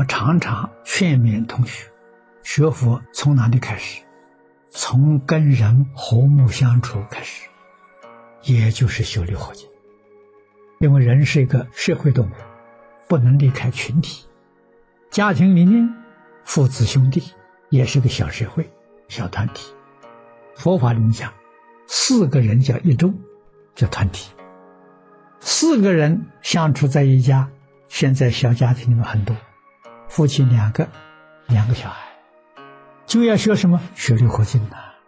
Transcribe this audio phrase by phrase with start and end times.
[0.00, 1.84] 们常常劝勉同学，
[2.42, 4.00] 学佛从哪里开始？
[4.70, 7.50] 从跟人和睦相处开始，
[8.44, 9.68] 也就是修六合敬。
[10.78, 12.30] 因为人是一个社会动物，
[13.08, 14.26] 不能离开群体。
[15.10, 15.94] 家庭里面，
[16.44, 17.22] 父子兄弟
[17.68, 18.70] 也是个小社会、
[19.06, 19.70] 小团体。
[20.56, 21.30] 佛法里面讲，
[21.86, 23.20] 四个人叫一众，
[23.74, 24.32] 叫团体。
[25.40, 27.50] 四个人相处在一家，
[27.88, 29.36] 现在小家庭里面很多，
[30.10, 30.88] 夫妻两个，
[31.46, 31.96] 两个小孩，
[33.06, 33.80] 就要学什么？
[33.94, 34.98] 学六合敬啊！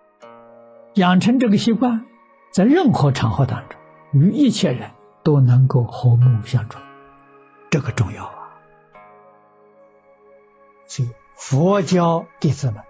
[0.94, 2.06] 养成这个习惯，
[2.52, 3.80] 在任何场合当中，
[4.12, 4.92] 与一切人
[5.24, 6.78] 都能够和睦相处，
[7.68, 8.62] 这个重要啊！
[10.86, 12.84] 所以佛教弟子们，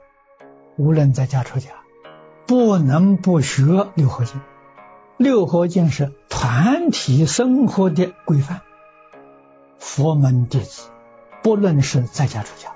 [0.77, 1.71] 无论在家出家，
[2.47, 4.39] 不能不学六合敬。
[5.17, 8.61] 六合敬是团体生活的规范。
[9.79, 10.91] 佛门弟子，
[11.43, 12.73] 不论是在家出家，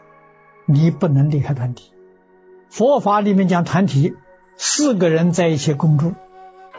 [0.64, 1.92] 你不能离开团体。
[2.68, 4.14] 佛法里面讲团体，
[4.56, 6.14] 四个人在一起共住，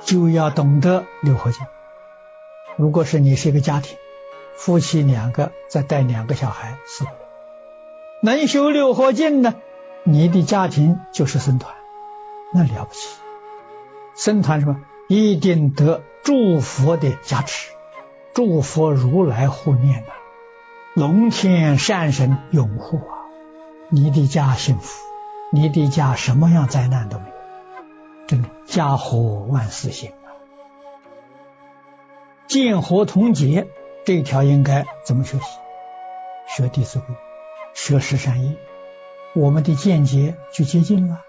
[0.02, 1.66] 就要懂得六合敬。
[2.76, 3.98] 如果是你是一个家庭，
[4.56, 7.20] 夫妻两个再带两个小孩，四个人
[8.22, 9.56] 能修六合敬呢？
[10.04, 11.74] 你的家庭就是僧团，
[12.54, 13.08] 那了不起。
[14.16, 14.82] 僧团什么？
[15.08, 17.72] 一定得诸佛的加持，
[18.34, 20.14] 诸佛如来护念呐，
[20.98, 23.22] 龙天善神拥护啊，
[23.90, 25.00] 你的家幸福，
[25.52, 27.36] 你的家什么样灾难都没有，
[28.26, 30.34] 真的家和万事兴啊。
[32.48, 33.68] 见和同结
[34.06, 35.46] 这一条应该怎么学习？
[36.48, 37.14] 学《弟子规》，
[37.76, 38.58] 学十善业，
[39.36, 41.22] 我们的见解就接近了，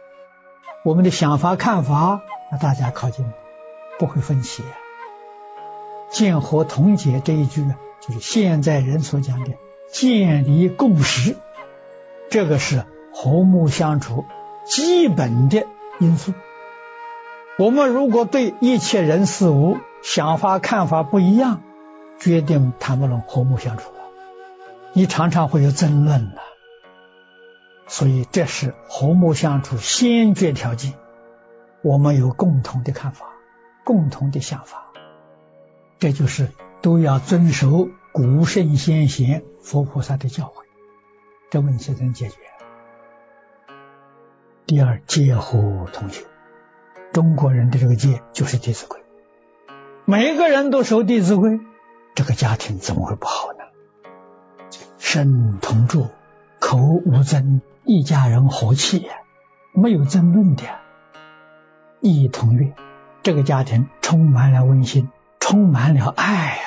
[0.83, 3.33] 我们的想法看法，那大家靠近了。
[3.99, 4.65] 不会分歧，
[6.09, 9.53] 见和同解这一句呢，就是现在人所讲的
[9.91, 11.37] 建立共识，
[12.31, 14.25] 这个是和睦相处
[14.65, 15.67] 基本的
[15.99, 16.33] 因素。
[17.59, 21.63] 我们如果对一切人事物想法看法不一样，
[22.19, 24.01] 决定谈不拢和睦相处了，
[24.93, 26.43] 你常常会有争论了。
[27.87, 30.95] 所以这是和睦相处先决条件，
[31.83, 33.27] 我们有共同的看法。
[33.85, 34.93] 共同的想法，
[35.99, 36.51] 这就是
[36.81, 40.65] 都要遵守古圣先贤、佛菩萨的教诲，
[41.51, 42.37] 这问题能解决。
[44.67, 46.25] 第二，戒和同修，
[47.13, 49.01] 中国人的这个戒就是《弟子规》，
[50.05, 51.51] 每个人都守《弟子规》，
[52.15, 53.65] 这个家庭怎么会不好呢？
[54.99, 56.09] 身同住，
[56.61, 59.09] 口无争，一家人和气，
[59.73, 60.65] 没有争论的，
[62.01, 62.75] 一同乐。
[63.23, 66.59] 这个家庭充满了温馨，充满了爱，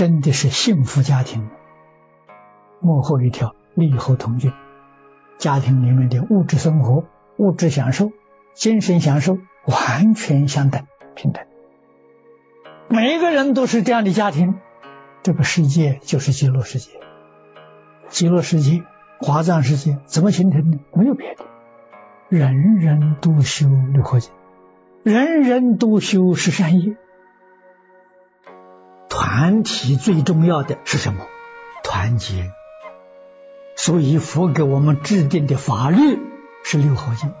[0.00, 1.50] 真的是幸福家庭。
[2.80, 4.50] 幕后一条，利和同居，
[5.36, 7.04] 家庭里面的物质生活、
[7.36, 8.10] 物质享受、
[8.54, 11.44] 精神享受完全相等平等。
[12.88, 14.58] 每一个人都是这样的家庭，
[15.22, 16.92] 这个世界就是极乐世界。
[18.08, 18.82] 极乐世界、
[19.18, 20.78] 华藏世界怎么形成的？
[20.94, 21.44] 没有别的，
[22.30, 24.32] 人人都修六合敬。
[25.02, 26.96] 人人都修十善业，
[29.32, 31.24] 团体最重要的是什么？
[31.84, 32.50] 团结。
[33.76, 36.18] 所以佛给我们制定的法律
[36.64, 37.32] 是六合敬。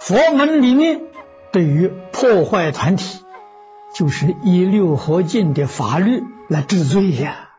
[0.00, 1.00] 佛门里面
[1.50, 3.24] 对于破坏团体，
[3.94, 7.52] 就是以六合敬的法律来治罪呀。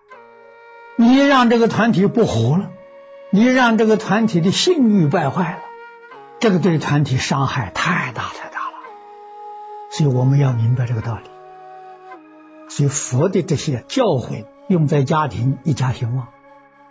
[0.96, 2.70] 你让这个团体不活了，
[3.32, 5.60] 你让这个团体的信誉败坏了，
[6.40, 8.76] 这个对团体伤害太大太大了。
[9.90, 11.39] 所以我们要明白这个道理。
[12.70, 16.28] 所以佛的这些教诲用在家庭，一家兴旺；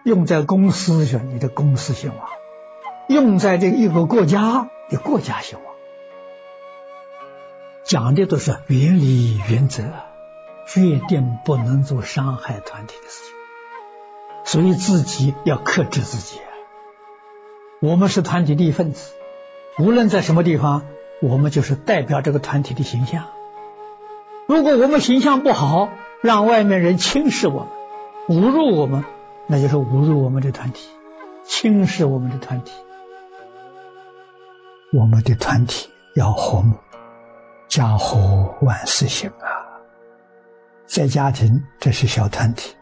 [0.04, 2.28] 用在公司上，你的公司兴旺；
[3.08, 5.74] 用在这一个国家，你国家兴旺。
[7.84, 9.84] 讲的都是原理原则，
[10.66, 13.34] 决定不能做伤害团体的事情。
[14.44, 16.40] 所以自己要克制自己。
[17.80, 19.14] 我们是团体的一份子，
[19.78, 20.82] 无论在什么地方。
[21.20, 23.26] 我们就是代表这个团体的形象。
[24.48, 25.90] 如果我们形象不好，
[26.22, 27.68] 让外面人轻视我
[28.28, 29.04] 们、侮辱我们，
[29.46, 30.88] 那就是侮辱我们的团体，
[31.44, 32.72] 轻视我们的团体。
[34.94, 36.74] 我们的团体要和睦，
[37.68, 39.68] 家和万事兴啊！
[40.86, 42.74] 在家庭这是小团体，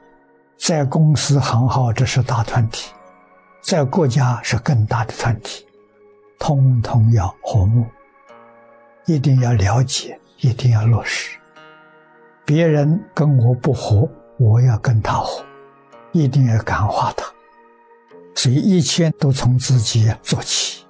[0.57, 2.93] 在公司行号这是大团体，
[3.61, 5.67] 在国家是更大的团体，
[6.39, 7.85] 通通要和睦。
[9.07, 11.37] 一定要了解，一定要落实。
[12.47, 14.09] 别人跟我不和，
[14.39, 15.45] 我要跟他和，
[16.13, 17.27] 一定要感化他。
[18.37, 20.87] 所以一切都从自己做起，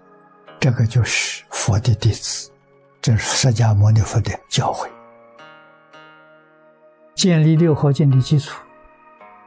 [0.60, 2.50] 这个就是佛的弟子，
[3.00, 4.86] 这是释迦牟尼佛的教诲。
[7.14, 8.62] 建立六合敬的基础，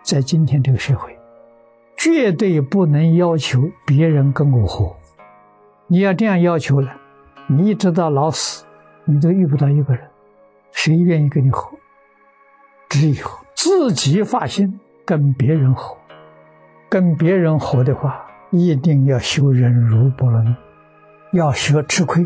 [0.02, 1.16] 在今天这个社会，
[1.96, 4.96] 绝对不能要求别人跟我和。
[5.86, 6.92] 你要这样要求了，
[7.46, 8.66] 你一直到老死，
[9.06, 10.10] 你都遇不到一个人，
[10.72, 11.70] 谁愿意跟你和？
[13.00, 15.98] 只有自己发心跟别人活。
[16.90, 20.56] 跟别人活的话，一定要修忍辱波罗蜜，
[21.34, 22.26] 要学吃亏，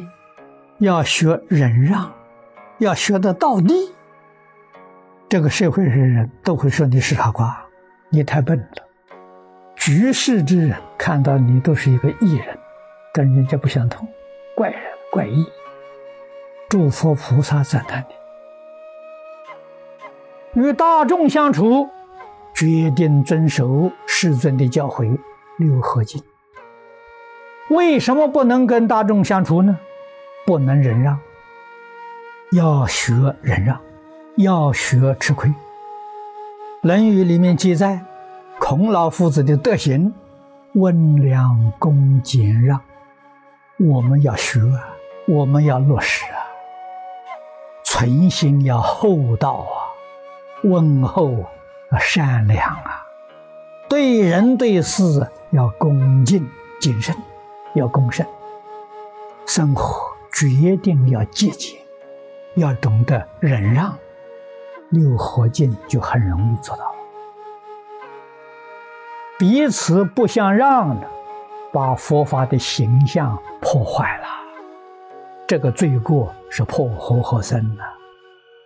[0.80, 2.12] 要学忍让，
[2.78, 3.74] 要学的到底。
[5.28, 7.66] 这个社会上人都会说你是傻瓜，
[8.10, 8.84] 你太笨了。
[9.76, 12.58] 局世之人看到你都是一个异人，
[13.14, 14.08] 跟人家不相同，
[14.56, 14.80] 怪人
[15.12, 15.46] 怪异。
[16.70, 18.16] 诸佛菩萨赞叹你，
[20.56, 21.90] 与大众相处。
[22.56, 25.18] 决定遵守世尊的教诲，
[25.58, 26.22] 六合敬。
[27.72, 29.80] 为什么不能跟大众相处呢？
[30.46, 31.18] 不能忍让，
[32.52, 33.80] 要学忍让，
[34.36, 35.50] 要学吃亏。
[36.82, 38.02] 《论语》里面记载，
[38.60, 40.14] 孔老夫子的德行：
[40.74, 42.80] 温良恭俭让。
[43.80, 44.94] 我们要学啊，
[45.28, 46.38] 我们要落实啊！
[47.84, 49.83] 存心要厚道啊，
[50.64, 51.46] 温厚。
[52.00, 53.06] 善良啊，
[53.88, 55.04] 对人对事
[55.52, 56.50] 要恭敬
[56.82, 57.16] 谨慎，
[57.76, 58.26] 要恭慎。
[59.46, 60.02] 生活
[60.34, 61.80] 决定要节俭，
[62.56, 63.96] 要懂得忍让，
[64.90, 66.96] 六合敬就很容易做到。
[69.38, 71.08] 彼此不相让的，
[71.72, 74.26] 把佛法的形象破坏了，
[75.46, 77.84] 这个罪过是破和合僧的。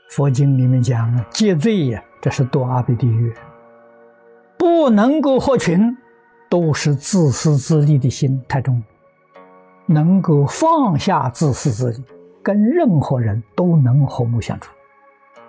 [0.10, 2.04] 佛经里面讲，戒罪呀。
[2.20, 3.32] 这是堕阿鼻地狱，
[4.58, 5.96] 不能够合群，
[6.50, 8.84] 都是自私自利的心太重。
[9.86, 12.04] 能够放下自私自利，
[12.42, 14.74] 跟任何人都能和睦相处，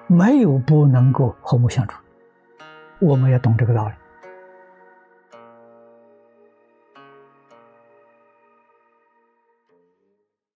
[0.06, 1.98] 没有不能够和睦相处。
[3.00, 3.94] 我们要懂这个道理。